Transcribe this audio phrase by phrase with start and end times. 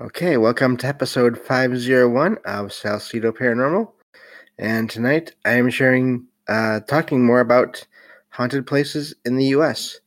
[0.00, 3.92] Okay, welcome to episode 501 of Salsido Paranormal.
[4.58, 7.86] And tonight I am sharing, uh, talking more about
[8.30, 10.00] haunted places in the U.S.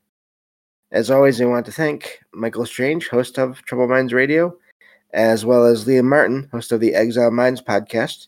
[0.94, 4.58] As always, I want to thank Michael Strange, host of Troubled Minds Radio,
[5.14, 8.28] as well as Liam Martin, host of the Exile Minds podcast,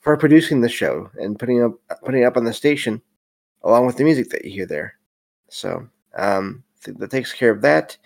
[0.00, 1.74] for producing the show and putting up
[2.04, 3.00] putting it up on the station
[3.62, 4.94] along with the music that you hear there.
[5.48, 7.96] So um, that takes care of that.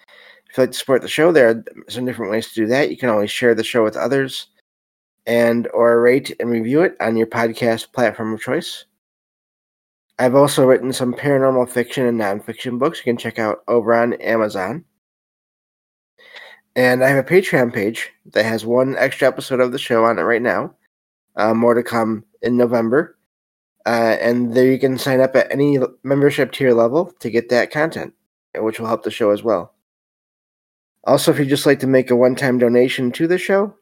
[0.50, 2.91] If you'd like to support the show, there are some different ways to do that.
[2.91, 4.48] You can always share the show with others
[5.27, 8.84] and or rate and review it on your podcast platform of choice.
[10.19, 14.14] I've also written some paranormal fiction and nonfiction books you can check out over on
[14.14, 14.84] Amazon.
[16.77, 20.18] And I have a Patreon page that has one extra episode of the show on
[20.18, 20.74] it right now.
[21.36, 23.16] Uh, more to come in November.
[23.86, 27.70] Uh, and there you can sign up at any membership tier level to get that
[27.70, 28.14] content,
[28.56, 29.74] which will help the show as well.
[31.04, 33.74] Also, if you'd just like to make a one time donation to the show,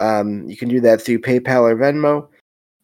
[0.00, 2.28] um, you can do that through PayPal or Venmo.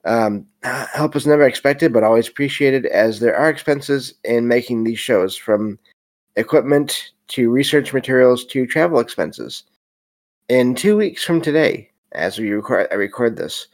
[0.06, 4.98] Um, help is never expected, but always appreciated, as there are expenses in making these
[4.98, 5.78] shows from
[6.36, 9.64] equipment to research materials to travel expenses.
[10.48, 13.68] In two weeks from today, as we record, I record this,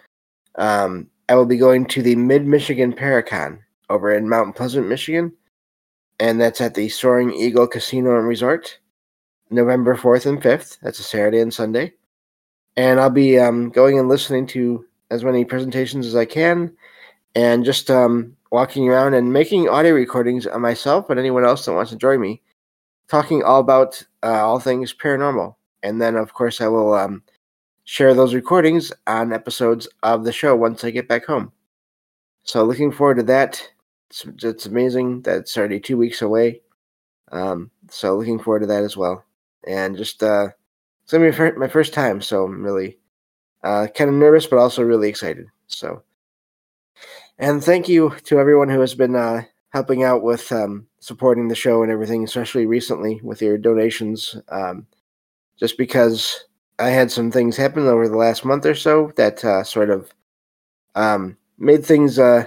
[0.56, 5.32] um, I will be going to the Mid Michigan Paracon over in Mount Pleasant, Michigan,
[6.18, 8.80] and that's at the Soaring Eagle Casino and Resort,
[9.48, 10.80] November 4th and 5th.
[10.82, 11.92] That's a Saturday and Sunday.
[12.76, 16.76] And I'll be um, going and listening to as many presentations as I can
[17.36, 21.74] and just um, walking around and making audio recordings of myself and anyone else that
[21.74, 22.42] wants to join me,
[23.06, 25.54] talking all about uh, all things paranormal.
[25.84, 27.22] And then, of course, I will um,
[27.90, 31.50] share those recordings on episodes of the show once I get back home.
[32.44, 33.68] So looking forward to that.
[34.08, 36.60] It's, it's amazing that it's already two weeks away.
[37.32, 39.24] Um, so looking forward to that as well.
[39.66, 40.50] And just uh,
[41.02, 42.96] it's gonna be my first time, so I'm really
[43.64, 45.46] uh, kind of nervous, but also really excited.
[45.66, 46.04] So,
[47.40, 51.56] and thank you to everyone who has been uh, helping out with um, supporting the
[51.56, 54.36] show and everything, especially recently with your donations.
[54.48, 54.86] Um,
[55.58, 56.44] just because
[56.80, 60.10] I had some things happen over the last month or so that uh, sort of
[60.94, 62.46] um, made things uh,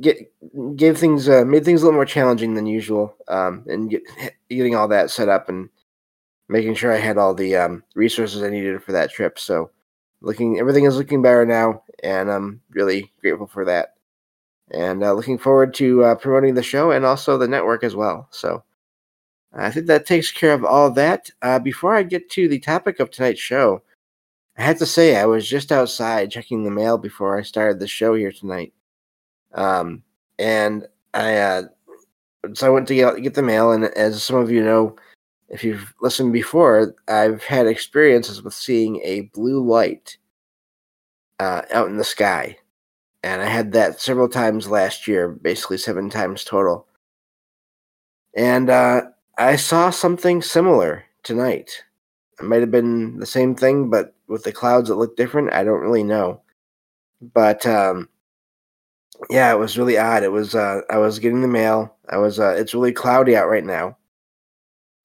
[0.00, 0.32] get
[0.76, 4.02] gave things uh, made things a little more challenging than usual, um, and get,
[4.50, 5.68] getting all that set up and
[6.48, 9.38] making sure I had all the um, resources I needed for that trip.
[9.38, 9.70] So,
[10.20, 13.94] looking everything is looking better now, and I'm really grateful for that.
[14.72, 18.28] And uh, looking forward to uh, promoting the show and also the network as well.
[18.30, 18.64] So.
[19.54, 21.30] I think that takes care of all that.
[21.42, 23.82] Uh, before I get to the topic of tonight's show,
[24.56, 27.86] I have to say I was just outside checking the mail before I started the
[27.86, 28.72] show here tonight.
[29.52, 30.02] Um,
[30.38, 31.62] and I, uh,
[32.54, 34.96] so I went to get, get the mail, and as some of you know,
[35.48, 40.16] if you've listened before, I've had experiences with seeing a blue light
[41.38, 42.56] uh, out in the sky.
[43.22, 46.86] And I had that several times last year, basically seven times total.
[48.34, 49.02] And uh,
[49.38, 51.84] I saw something similar tonight.
[52.40, 55.52] It might have been the same thing, but with the clouds that look different.
[55.52, 56.40] I don't really know.
[57.20, 58.08] But um,
[59.30, 60.22] yeah, it was really odd.
[60.22, 61.96] It was uh, I was getting the mail.
[62.08, 63.96] I was uh, it's really cloudy out right now,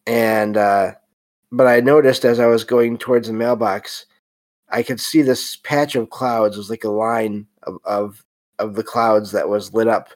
[0.08, 0.94] and uh,
[1.52, 4.06] but I noticed as I was going towards the mailbox,
[4.70, 6.56] I could see this patch of clouds.
[6.56, 8.26] It was like a line of of,
[8.60, 10.10] of the clouds that was lit up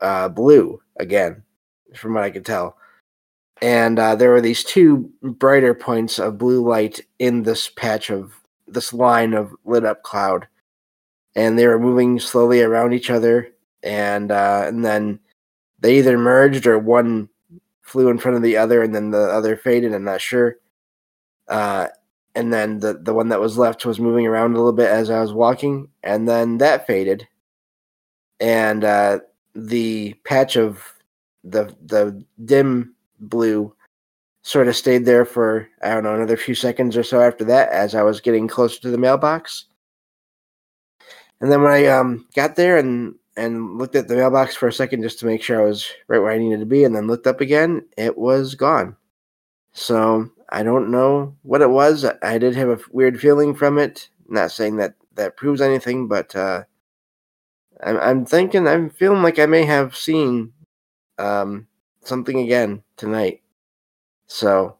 [0.00, 1.42] uh, blue again,
[1.96, 2.76] from what I could tell
[3.62, 8.32] and uh, there were these two brighter points of blue light in this patch of
[8.66, 10.46] this line of lit up cloud
[11.34, 13.52] and they were moving slowly around each other
[13.82, 15.18] and uh, and then
[15.80, 17.28] they either merged or one
[17.82, 19.92] flew in front of the other, and then the other faded.
[19.92, 20.58] I'm not sure.
[21.48, 21.88] Uh,
[22.34, 25.10] and then the the one that was left was moving around a little bit as
[25.10, 27.26] I was walking, and then that faded,
[28.38, 29.20] and uh,
[29.54, 30.84] the patch of
[31.42, 33.74] the the dim blue
[34.42, 37.68] sort of stayed there for I don't know another few seconds or so after that
[37.70, 39.66] as I was getting closer to the mailbox.
[41.40, 44.72] And then when I um, got there and and looked at the mailbox for a
[44.72, 47.06] second just to make sure I was right where I needed to be, and then
[47.06, 48.96] looked up again, it was gone.
[49.72, 52.04] So I don't know what it was.
[52.22, 54.08] I did have a weird feeling from it.
[54.28, 56.64] Not saying that that proves anything, but uh,
[57.82, 60.52] I'm, I'm thinking, I'm feeling like I may have seen
[61.18, 61.66] um,
[62.04, 63.42] something again tonight.
[64.26, 64.76] So,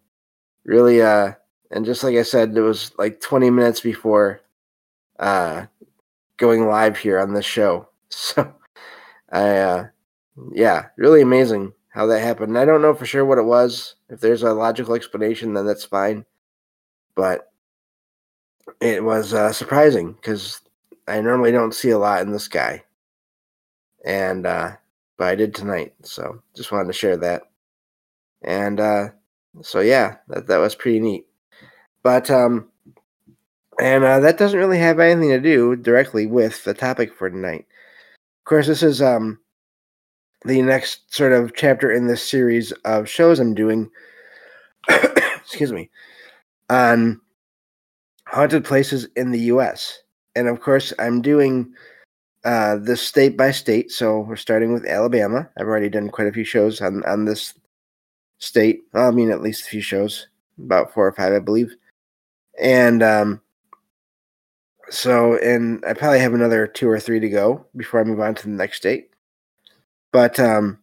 [0.65, 1.33] really, uh,
[1.71, 4.41] and just like I said, it was like 20 minutes before
[5.19, 5.67] uh,
[6.37, 7.87] going live here on this show.
[8.13, 8.53] So,
[9.31, 9.87] I, uh,
[10.53, 12.59] yeah, really amazing how that happened.
[12.59, 13.95] I don't know for sure what it was.
[14.09, 16.25] If there's a logical explanation, then that's fine.
[17.15, 17.53] But
[18.81, 20.61] it was uh, surprising because
[21.07, 22.83] I normally don't see a lot in the sky,
[24.05, 24.73] and uh,
[25.21, 25.93] but I did tonight.
[26.03, 27.43] So just wanted to share that.
[28.43, 29.09] And uh,
[29.61, 31.27] so yeah, that that was pretty neat.
[32.03, 32.71] But um,
[33.79, 37.67] and uh, that doesn't really have anything to do directly with the topic for tonight.
[38.39, 39.39] Of course, this is um
[40.47, 43.91] the next sort of chapter in this series of shows I'm doing.
[44.89, 45.91] excuse me,
[46.71, 47.21] on
[48.27, 49.99] haunted places in the U.S.
[50.35, 51.75] And of course, I'm doing
[52.45, 53.91] uh, this state by state.
[53.91, 55.49] So we're starting with Alabama.
[55.59, 57.55] I've already done quite a few shows on on this
[58.39, 58.83] state.
[58.95, 60.27] I mean, at least a few shows,
[60.59, 61.75] about four or five, I believe.
[62.61, 63.41] And um,
[64.91, 68.35] so, and I probably have another two or three to go before I move on
[68.35, 69.11] to the next state.
[70.13, 70.79] But um,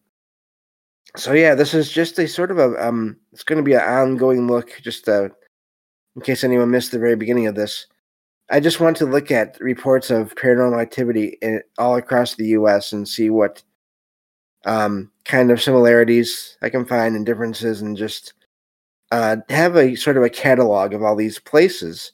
[1.15, 3.81] so yeah, this is just a sort of a um, it's going to be an
[3.81, 5.30] ongoing look, just uh,
[6.15, 7.88] in case anyone missed the very beginning of this.
[8.49, 12.94] I just want to look at reports of paranormal activity in, all across the U.S.
[12.94, 13.61] and see what
[14.65, 18.33] um, kind of similarities I can find and differences, and just
[19.11, 22.11] uh, have a sort of a catalog of all these places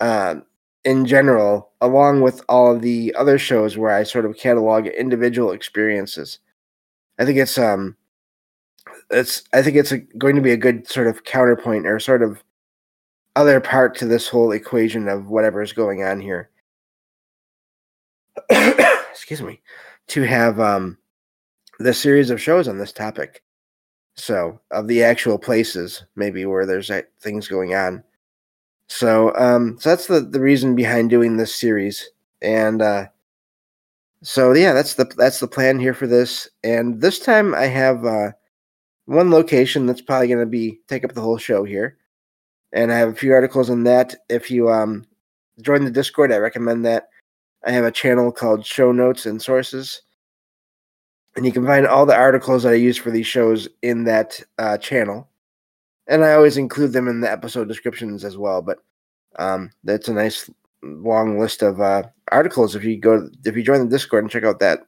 [0.00, 0.36] uh,
[0.84, 5.52] in general, along with all of the other shows where I sort of catalog individual
[5.52, 6.38] experiences.
[7.18, 7.96] I think it's um,
[9.10, 12.22] it's I think it's a, going to be a good sort of counterpoint or sort
[12.22, 12.42] of
[13.36, 16.50] other part to this whole equation of whatever is going on here.
[18.50, 19.60] Excuse me.
[20.08, 20.98] To have um,
[21.78, 23.42] the series of shows on this topic.
[24.14, 26.90] So, of the actual places, maybe where there's
[27.20, 28.02] things going on.
[28.88, 32.08] So, um, so that's the, the reason behind doing this series.
[32.40, 33.08] And uh,
[34.22, 36.48] so, yeah, that's the that's the plan here for this.
[36.64, 38.30] And this time, I have uh,
[39.04, 41.98] one location that's probably going to be take up the whole show here
[42.72, 44.14] and I have a few articles on that.
[44.28, 45.06] If you um,
[45.60, 47.08] join the Discord, I recommend that.
[47.64, 50.02] I have a channel called Show Notes and Sources,
[51.34, 54.40] and you can find all the articles that I use for these shows in that
[54.58, 55.28] uh, channel.
[56.06, 58.62] And I always include them in the episode descriptions as well.
[58.62, 58.78] But
[59.38, 60.48] um, that's a nice
[60.82, 62.76] long list of uh, articles.
[62.76, 64.86] If you go, if you join the Discord and check out that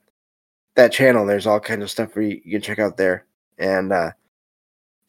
[0.76, 3.26] that channel, there's all kinds of stuff you, you can check out there,
[3.58, 4.12] and uh,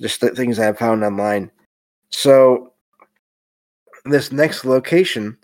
[0.02, 1.52] just the things I've found online.
[2.12, 2.74] So,
[4.06, 5.38] this next location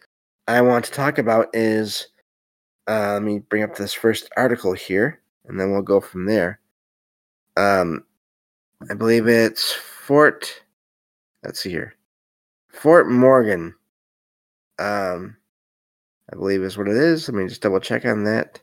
[0.48, 2.07] I want to talk about is
[2.88, 6.60] uh, let me bring up this first article here, and then we'll go from there.
[7.57, 8.03] Um,
[8.89, 10.62] I believe it's Fort.
[11.43, 11.95] Let's see here,
[12.69, 13.74] Fort Morgan.
[14.77, 15.38] Um,
[16.31, 17.27] I believe is what it is.
[17.27, 18.60] Let me just double check on that.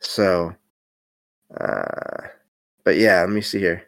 [0.00, 0.54] So,
[1.58, 2.28] uh,
[2.84, 3.87] but yeah, let me see here.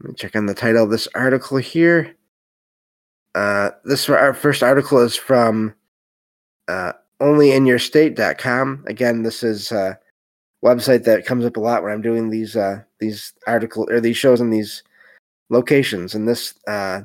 [0.00, 2.14] Let me check on the title of this article here.
[3.34, 5.74] Uh, this our first article is from
[6.68, 8.84] uh, onlyinyourstate.com.
[8.86, 9.98] Again, this is a
[10.64, 14.16] website that comes up a lot when I'm doing these uh, these article or these
[14.16, 14.82] shows in these
[15.48, 16.14] locations.
[16.14, 17.02] And this uh,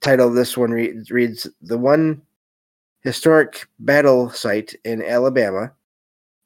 [0.00, 2.20] title of this one re- reads the one
[3.02, 5.72] historic battle site in Alabama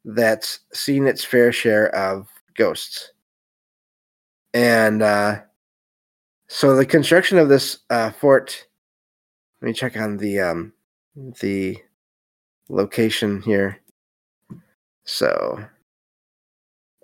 [0.05, 3.13] that's seen its fair share of ghosts.
[4.55, 5.41] And uh,
[6.49, 8.67] so the construction of this uh, fort.
[9.61, 10.73] Let me check on the um,
[11.41, 11.77] the
[12.69, 13.81] location here.
[15.05, 15.65] So,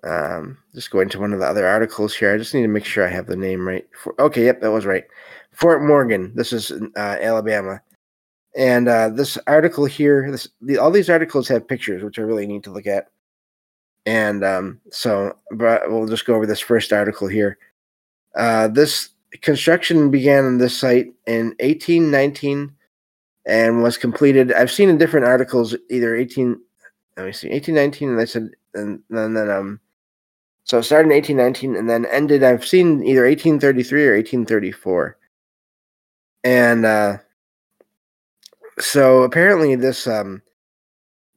[0.03, 2.33] um, just going to one of the other articles here.
[2.33, 3.85] I just need to make sure I have the name right.
[4.01, 5.05] For, okay, yep, that was right.
[5.51, 6.31] Fort Morgan.
[6.35, 7.81] This is uh, Alabama,
[8.55, 10.31] and uh, this article here.
[10.31, 13.09] This the, all these articles have pictures, which I really need to look at.
[14.05, 17.57] And um, so, but we'll just go over this first article here.
[18.35, 19.09] Uh, this
[19.41, 22.71] construction began on this site in 1819
[23.45, 24.53] and was completed.
[24.53, 26.59] I've seen in different articles either 18,
[27.17, 29.79] let me see, 1819, and I said, and, and then um,
[30.65, 32.43] so it started in 1819 and then ended.
[32.43, 35.17] I've seen either 1833 or 1834,
[36.43, 37.17] and uh,
[38.79, 40.41] so apparently this um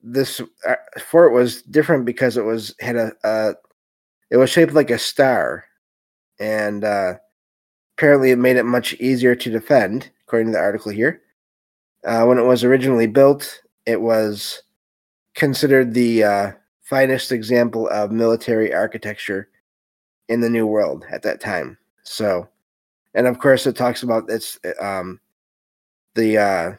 [0.02, 3.52] this uh, fort was different because it was had a uh
[4.30, 5.64] it was shaped like a star
[6.40, 7.14] and uh
[7.98, 11.20] apparently it made it much easier to defend according to the article here
[12.04, 14.62] uh, when it was originally built it was
[15.34, 16.52] considered the uh,
[16.82, 19.48] finest example of military architecture
[20.28, 22.48] in the new world at that time so
[23.14, 25.20] and of course it talks about its um
[26.14, 26.72] the uh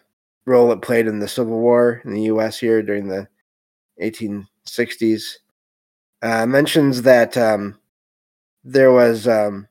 [0.50, 2.60] role it played in the Civil War in the U.S.
[2.60, 3.28] here during the
[4.02, 5.36] 1860s.
[6.22, 7.80] Uh, mentions that um,
[8.64, 9.68] there was um,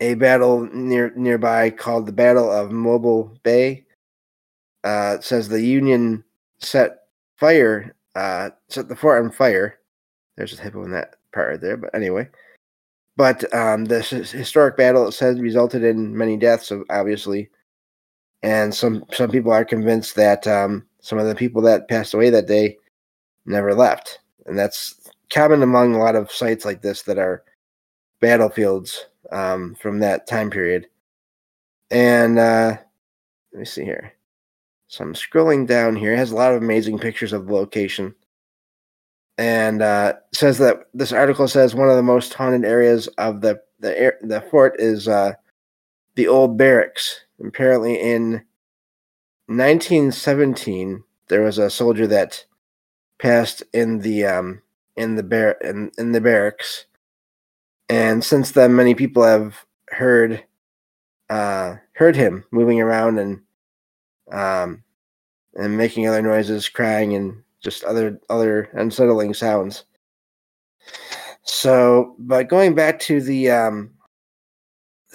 [0.00, 3.84] a battle near nearby called the Battle of Mobile Bay.
[4.84, 6.22] Uh, says the Union
[6.58, 9.78] set fire, uh, set the fort on fire.
[10.36, 12.28] There's a typo in that part right there, but anyway.
[13.16, 17.48] But um, this historic battle, it says, resulted in many deaths, obviously,
[18.42, 22.30] and some some people are convinced that um, some of the people that passed away
[22.30, 22.76] that day
[23.46, 25.00] never left, and that's
[25.30, 27.42] common among a lot of sites like this that are
[28.20, 30.86] battlefields um, from that time period.
[31.90, 32.76] And uh,
[33.52, 34.12] let me see here.
[34.88, 36.12] So I'm scrolling down here.
[36.12, 38.14] It has a lot of amazing pictures of the location.
[39.38, 43.60] And uh, says that this article says one of the most haunted areas of the
[43.78, 45.34] the air, the fort is uh,
[46.14, 48.42] the old barracks apparently in
[49.46, 52.44] 1917 there was a soldier that
[53.18, 54.60] passed in the um
[54.96, 56.86] in the bar in, in the barracks
[57.88, 60.42] and since then many people have heard
[61.30, 63.40] uh heard him moving around and
[64.32, 64.82] um
[65.54, 69.84] and making other noises crying and just other other unsettling sounds
[71.42, 73.90] so but going back to the um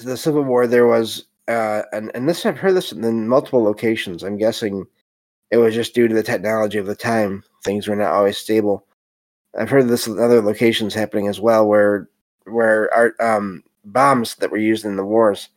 [0.04, 4.24] the civil war there was uh, and and this I've heard this in multiple locations.
[4.24, 4.86] I'm guessing
[5.52, 7.44] it was just due to the technology of the time.
[7.64, 8.86] Things were not always stable.
[9.60, 12.10] I've heard this in other locations happening as well, where
[12.46, 15.50] where art um, bombs that were used in the wars,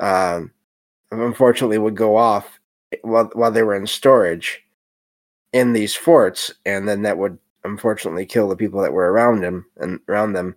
[0.00, 0.50] um,
[1.10, 2.58] unfortunately, would go off
[3.02, 4.62] while while they were in storage
[5.52, 9.66] in these forts, and then that would unfortunately kill the people that were around them
[9.78, 10.56] and around them,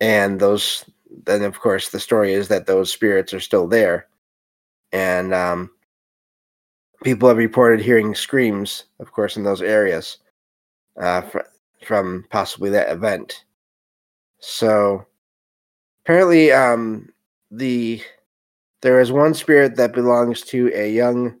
[0.00, 0.84] and those
[1.24, 4.08] then of course the story is that those spirits are still there.
[4.92, 5.70] And um,
[7.02, 10.18] people have reported hearing screams of course in those areas
[11.00, 11.40] uh, fr-
[11.84, 13.44] from possibly that event
[14.40, 15.04] so
[16.04, 17.08] apparently um,
[17.50, 18.00] the
[18.80, 21.38] there is one spirit that belongs to a young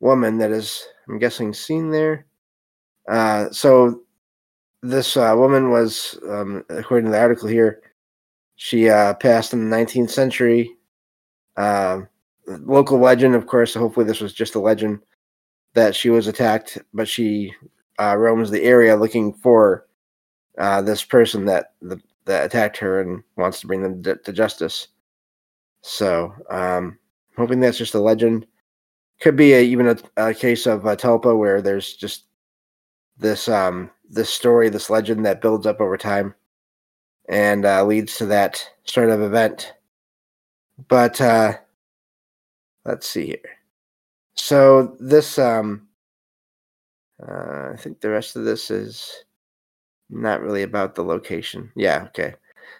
[0.00, 2.26] woman that is i'm guessing seen there
[3.08, 4.02] uh, so
[4.82, 7.80] this uh, woman was um, according to the article here
[8.60, 10.76] she uh, passed in the 19th century.
[11.56, 12.00] Uh,
[12.48, 13.72] local legend, of course.
[13.72, 14.98] Hopefully, this was just a legend
[15.74, 17.54] that she was attacked, but she
[18.00, 19.86] uh, roams the area looking for
[20.58, 24.32] uh, this person that the, that attacked her and wants to bring them to, to
[24.32, 24.88] justice.
[25.82, 26.98] So, um,
[27.36, 28.46] hoping that's just a legend.
[29.20, 32.26] Could be a, even a, a, case of uh, tulpa where there's just
[33.16, 36.34] this um, this story, this legend that builds up over time
[37.28, 39.74] and uh, leads to that sort of event.
[40.88, 41.54] But uh,
[42.84, 43.58] let's see here.
[44.34, 45.88] So this, um,
[47.20, 49.24] uh, I think the rest of this is
[50.10, 51.70] not really about the location.
[51.76, 52.34] Yeah, okay.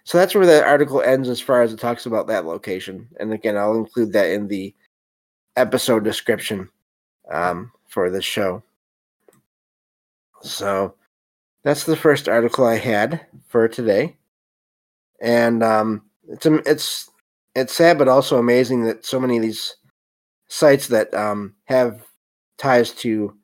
[0.05, 3.09] So that's where the article ends as far as it talks about that location.
[3.21, 4.75] And again, I'll include that in the
[5.57, 6.69] episode description
[7.31, 8.63] um, for this show.
[10.41, 10.95] So
[11.63, 14.17] that's the first article I had for today
[15.21, 17.11] and um, it's it's
[17.55, 19.77] it's sad, but also amazing that so many of these
[20.49, 22.07] sites that um, have
[22.57, 23.37] ties to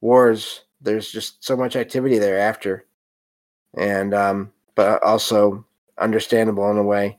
[0.00, 2.86] wars, there's just so much activity there after,
[3.76, 5.64] and um, but also
[5.98, 7.18] understandable in a way.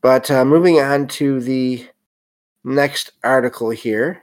[0.00, 1.86] But uh, moving on to the
[2.64, 4.22] next article here.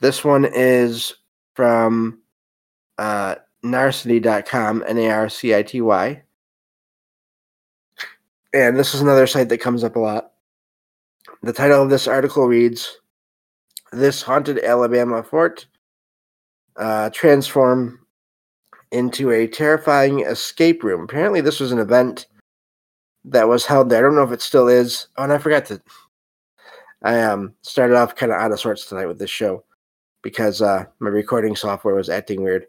[0.00, 1.14] This one is
[1.54, 2.20] from
[2.98, 6.22] uh, narcity.com, N A R C I T Y
[8.52, 10.32] and this is another site that comes up a lot.
[11.42, 12.98] The title of this article reads
[13.92, 15.66] This haunted Alabama fort
[16.76, 18.00] uh, transform
[18.92, 21.02] into a terrifying escape room.
[21.02, 22.26] Apparently, this was an event
[23.24, 23.98] that was held there.
[23.98, 25.08] I don't know if it still is.
[25.16, 25.80] Oh, and I forgot to.
[27.02, 29.64] I um started off kind of out of sorts tonight with this show
[30.22, 32.66] because uh, my recording software was acting weird.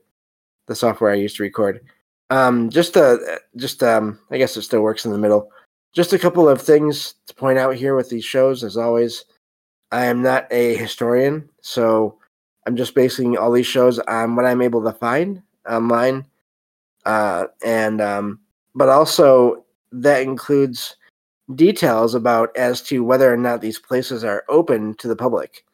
[0.68, 1.82] The software I used to record.
[2.30, 3.18] Um, just uh,
[3.56, 5.50] just um, I guess it still works in the middle.
[5.94, 8.64] Just a couple of things to point out here with these shows.
[8.64, 9.26] As always,
[9.92, 12.20] I am not a historian, so
[12.68, 16.26] I'm just basing all these shows on what I'm able to find online,
[17.06, 18.40] uh, and um,
[18.76, 20.96] but also that includes
[21.56, 25.66] details about as to whether or not these places are open to the public.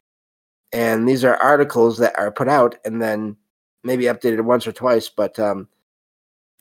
[0.72, 3.36] And these are articles that are put out and then
[3.84, 5.68] maybe updated once or twice, but um,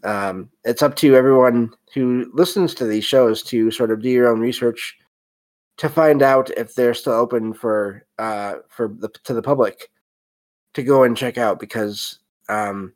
[0.04, 4.28] um, it's up to everyone who listens to these shows to sort of do your
[4.28, 4.96] own research
[5.78, 9.90] to find out if they're still open for uh, for the to the public
[10.74, 12.94] to go and check out because um,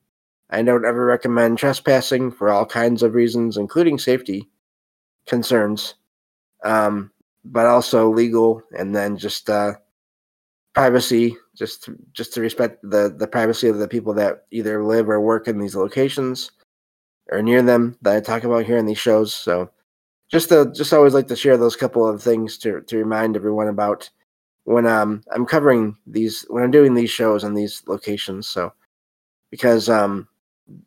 [0.50, 4.50] I don't ever recommend trespassing for all kinds of reasons, including safety
[5.28, 5.96] concerns,
[6.64, 7.12] um,
[7.46, 9.74] but also legal and then just uh,
[10.74, 15.10] privacy, just to, just to respect the the privacy of the people that either live
[15.10, 16.52] or work in these locations
[17.32, 19.34] or near them that I talk about here in these shows.
[19.34, 19.70] So
[20.32, 23.68] just to just always like to share those couple of things to to remind everyone
[23.68, 24.10] about
[24.64, 28.48] when um I'm covering these when I'm doing these shows on these locations.
[28.48, 28.74] So
[29.52, 30.28] because um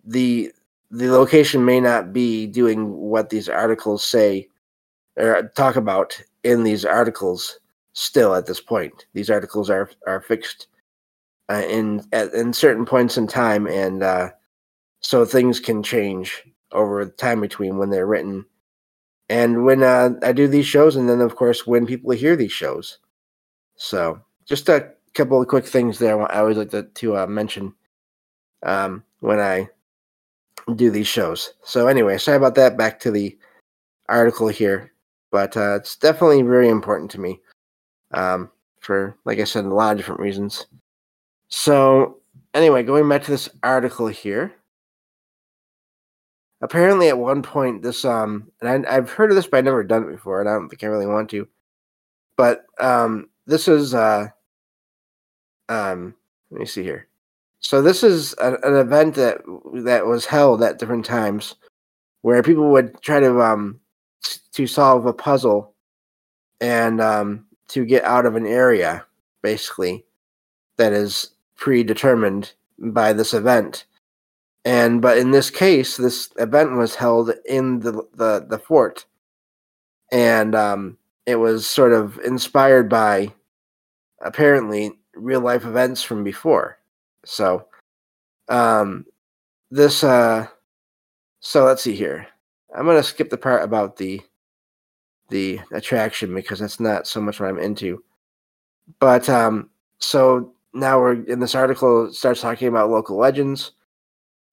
[0.05, 0.53] the
[0.91, 4.49] the location may not be doing what these articles say
[5.17, 7.59] or talk about in these articles
[7.95, 9.07] still at this point.
[9.15, 10.67] These articles are are fixed
[11.51, 14.31] uh, in at in certain points in time, and uh,
[15.01, 18.47] so things can change over time between when they're written
[19.33, 22.53] and when uh, I do these shows, and then of course when people hear these
[22.53, 22.99] shows.
[23.77, 26.21] So just a couple of quick things there.
[26.31, 27.73] I always like to, to uh, mention
[28.63, 29.69] um, when I
[30.75, 31.55] do these shows.
[31.63, 32.77] So anyway, sorry about that.
[32.77, 33.37] Back to the
[34.09, 34.93] article here,
[35.31, 37.41] but uh, it's definitely very important to me
[38.13, 38.51] um,
[38.81, 40.67] for, like I said, a lot of different reasons.
[41.49, 42.21] So
[42.55, 44.55] anyway, going back to this article here.
[46.61, 49.83] Apparently, at one point, this um, and I, have heard of this, but I've never
[49.83, 51.49] done it before, and I don't think I really want to.
[52.37, 54.29] But um, this is uh,
[55.69, 56.15] um,
[56.53, 57.09] let me see here.
[57.63, 59.39] So this is a, an event that
[59.85, 61.55] that was held at different times,
[62.23, 63.81] where people would try to um
[64.53, 65.75] to solve a puzzle,
[66.61, 69.05] and um to get out of an area,
[69.43, 70.05] basically,
[70.77, 73.87] that is predetermined by this event.
[74.65, 79.07] And but in this case, this event was held in the the, the fort,
[80.11, 83.33] and um, it was sort of inspired by
[84.21, 86.79] apparently real life events from before.
[87.25, 87.67] So,
[88.49, 89.07] um,
[89.71, 90.47] this, uh,
[91.41, 92.27] so let's see here.
[92.75, 94.21] I'm gonna skip the part about the
[95.29, 98.03] the attraction because that's not so much what I'm into.
[99.01, 103.73] But um, so now we're in this article starts talking about local legends.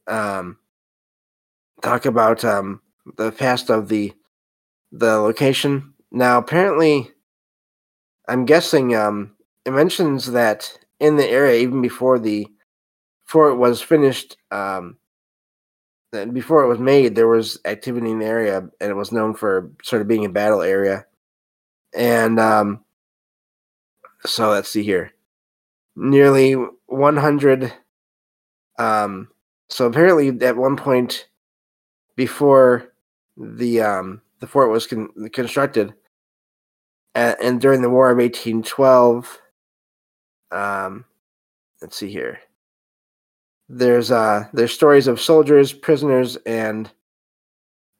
[0.07, 0.57] Um,
[1.81, 2.81] talk about um
[3.17, 4.13] the past of the
[4.91, 5.93] the location.
[6.11, 7.11] Now apparently,
[8.27, 12.47] I'm guessing um it mentions that in the area even before the
[13.29, 14.97] before it was finished, um,
[16.33, 19.69] before it was made, there was activity in the area, and it was known for
[19.83, 21.05] sort of being a battle area.
[21.93, 22.83] And um,
[24.25, 25.11] so let's see here,
[25.95, 27.71] nearly 100.
[28.79, 29.27] Um,
[29.69, 31.27] so apparently, at one point
[32.15, 32.95] before
[33.37, 35.93] the um, the fort was con- constructed,
[37.13, 39.37] and, and during the War of 1812,
[40.49, 41.05] um,
[41.79, 42.39] let's see here
[43.69, 46.91] there's uh there's stories of soldiers, prisoners, and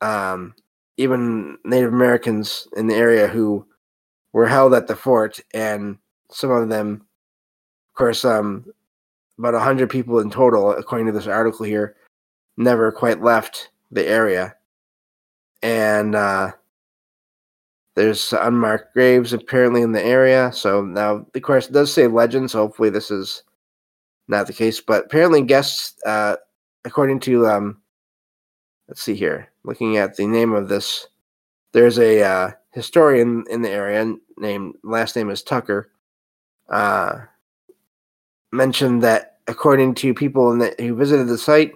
[0.02, 0.54] um
[0.98, 3.66] even Native Americans in the area who
[4.34, 5.98] were held at the fort, and
[6.30, 7.06] some of them,
[7.88, 8.66] of course, um,
[9.38, 11.96] about hundred people in total, according to this article here,
[12.58, 14.56] never quite left the area,
[15.64, 16.52] and uh,
[17.96, 20.52] there's unmarked graves apparently in the area.
[20.54, 22.52] So now, of course, it does say legend.
[22.52, 23.44] So hopefully, this is
[24.30, 24.80] not the case.
[24.80, 26.38] But apparently, guests, uh,
[26.86, 27.82] according to, um,
[28.88, 31.08] let's see here, looking at the name of this,
[31.74, 35.92] there's a uh, historian in the area named, last name is Tucker,
[36.70, 37.20] uh,
[38.52, 41.74] mentioned that according to people the, who visited the site,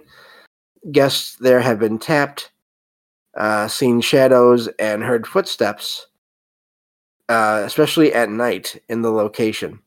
[0.92, 2.52] guests there have been tapped,
[3.36, 6.06] uh, seen shadows, and heard footsteps,
[7.28, 9.80] uh, especially at night in the location.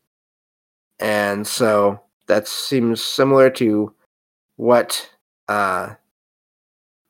[1.00, 3.94] And so that seems similar to
[4.58, 5.10] what
[5.48, 5.94] uh,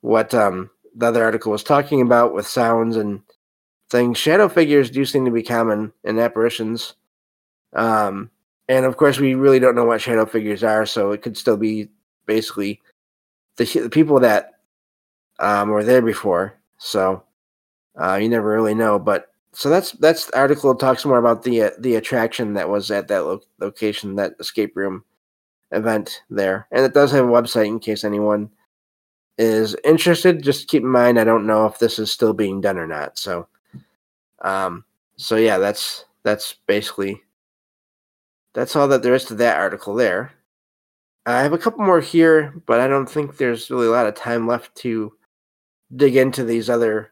[0.02, 3.22] what um, the other article was talking about with sounds and
[3.90, 4.18] things.
[4.18, 6.96] Shadow figures do seem to be common in apparitions.
[7.74, 8.30] Um,
[8.68, 11.58] and of course, we really don't know what shadow figures are, so it could still
[11.58, 11.90] be
[12.26, 12.82] basically
[13.56, 14.52] the, the people that
[15.40, 16.58] um, were there before.
[16.78, 17.24] So
[18.00, 19.00] uh, you never really know.
[19.00, 22.92] But so that's that's the article talks more about the uh, the attraction that was
[22.92, 25.04] at that lo- location, that escape room
[25.72, 28.52] event there, and it does have a website in case anyone
[29.40, 30.44] is interested.
[30.44, 33.18] Just keep in mind, I don't know if this is still being done or not.
[33.18, 33.48] So,
[34.44, 37.24] um, so yeah, that's that's basically
[38.54, 40.34] that's all that there is to that article there.
[41.26, 44.14] I have a couple more here, but I don't think there's really a lot of
[44.14, 45.14] time left to
[45.96, 47.12] dig into these other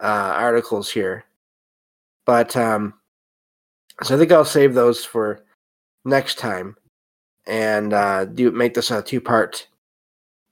[0.00, 1.24] uh, articles here.
[2.24, 2.94] But um,
[4.02, 5.44] so I think I'll save those for
[6.04, 6.76] next time
[7.46, 9.66] and uh, do make this a two part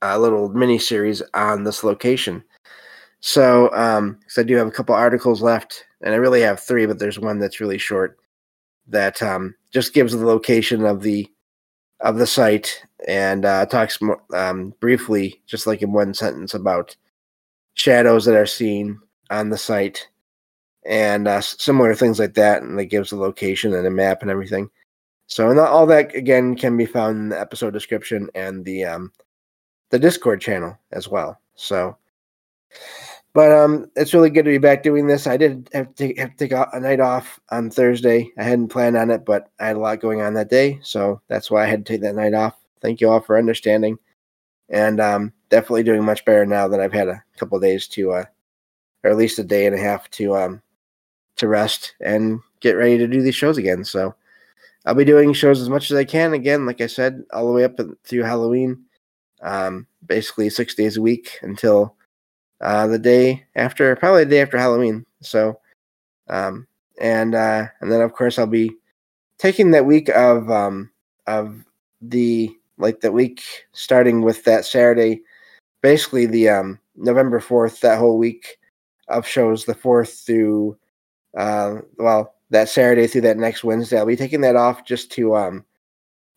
[0.01, 2.43] uh, little mini series on this location.
[3.21, 6.99] So, um, I do have a couple articles left, and I really have three, but
[6.99, 8.19] there's one that's really short
[8.87, 11.27] that um, just gives the location of the
[12.01, 16.95] of the site and uh, talks more, um, briefly, just like in one sentence, about
[17.73, 20.07] shadows that are seen on the site
[20.85, 22.61] and uh, similar things like that.
[22.61, 24.69] And it gives the location and a map and everything.
[25.27, 29.11] So, and all that again can be found in the episode description and the um,
[29.89, 31.39] the Discord channel as well.
[31.55, 31.97] So,
[33.33, 35.25] but um, it's really good to be back doing this.
[35.25, 38.31] I did have to, have to take a night off on Thursday.
[38.37, 41.21] I hadn't planned on it, but I had a lot going on that day, so
[41.27, 42.53] that's why I had to take that night off.
[42.81, 43.97] Thank you all for understanding,
[44.69, 48.25] and um, definitely doing much better now that I've had a couple days to, uh,
[49.05, 50.61] or at least a day and a half to um,
[51.35, 53.85] to rest and get ready to do these shows again.
[53.85, 54.15] So
[54.85, 57.53] I'll be doing shows as much as I can again, like I said, all the
[57.53, 58.83] way up through Halloween,
[59.43, 61.95] um, basically six days a week until
[62.61, 65.05] uh, the day after, probably the day after Halloween.
[65.21, 65.59] So,
[66.27, 66.65] um,
[66.99, 68.71] and uh, and then of course I'll be
[69.37, 70.89] taking that week of um,
[71.27, 71.63] of
[72.01, 75.21] the like that week starting with that Saturday,
[75.83, 78.57] basically the um, November fourth, that whole week
[79.07, 80.77] of shows, the fourth through
[81.37, 83.97] uh, well that Saturday through that next Wednesday.
[83.97, 85.65] I'll be taking that off just to um,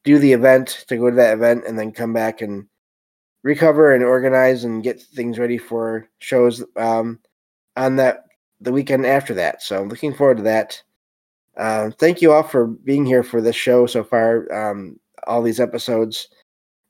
[0.04, 2.66] do the event, to go to that event, and then come back and
[3.42, 7.18] recover and organize and get things ready for shows um,
[7.76, 8.24] on that
[8.60, 9.62] the weekend after that.
[9.62, 10.82] So I'm looking forward to that.
[11.56, 14.52] Uh, thank you all for being here for this show so far.
[14.52, 16.28] Um, all these episodes.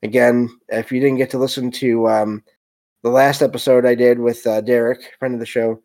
[0.03, 2.45] Again, if you didn't get to listen to um,
[3.03, 5.81] the last episode I did with uh, Derek, friend of the show,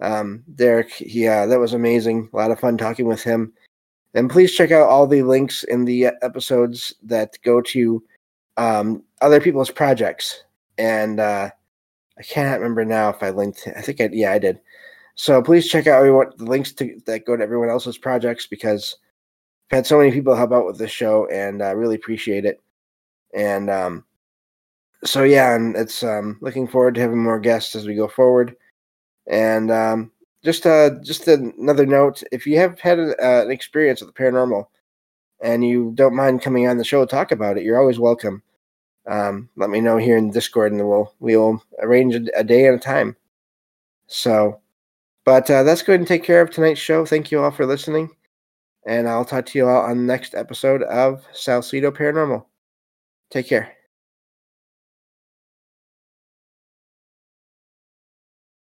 [0.00, 2.28] um, Derek, he uh, that was amazing.
[2.32, 3.52] A lot of fun talking with him.
[4.14, 8.02] And please check out all the links in the episodes that go to
[8.56, 10.42] um, other people's projects.
[10.78, 11.50] And uh,
[12.18, 13.68] I cannot remember now if I linked.
[13.76, 14.60] I think I yeah I did.
[15.16, 18.96] So please check out everyone the links to that go to everyone else's projects because
[19.70, 22.44] I've had so many people help out with this show and I uh, really appreciate
[22.44, 22.62] it.
[23.34, 24.04] And um,
[25.04, 28.56] so yeah, and it's um, looking forward to having more guests as we go forward.
[29.28, 30.12] And um,
[30.44, 34.22] just uh, just another note: if you have had a, uh, an experience with the
[34.22, 34.66] paranormal
[35.42, 38.42] and you don't mind coming on the show to talk about it, you're always welcome
[39.06, 42.76] um, let me know here in Discord, and we'll we'll arrange a, a day and
[42.76, 43.16] a time.
[44.08, 44.60] So,
[45.24, 47.06] but uh, that's going to take care of tonight's show.
[47.06, 48.10] Thank you all for listening,
[48.86, 52.44] and I'll talk to you all on the next episode of Salsido Paranormal.
[53.30, 53.75] Take care.